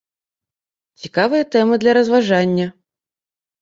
[1.05, 2.67] Цікавыя тэмы для разважання.